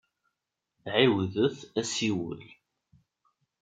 Ɛiwdet 0.93 1.57
asiwel. 1.81 2.41